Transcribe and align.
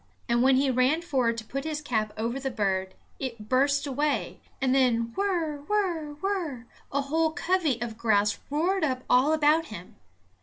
And 0.27 0.41
when 0.41 0.55
he 0.55 0.71
ran 0.71 1.03
forward 1.03 1.37
to 1.37 1.45
put 1.45 1.63
his 1.63 1.79
cap 1.79 2.11
over 2.17 2.39
the 2.39 2.49
bird, 2.49 2.95
it 3.19 3.47
burst 3.47 3.85
away, 3.85 4.39
and 4.59 4.73
then 4.73 5.13
whirr! 5.15 5.57
whirr! 5.67 6.15
whirr! 6.21 6.65
a 6.91 7.01
whole 7.01 7.29
covey 7.31 7.79
of 7.79 7.99
grouse 7.99 8.39
roared 8.49 8.83
up 8.83 9.03
all 9.07 9.31
about 9.31 9.67
him. 9.67 9.97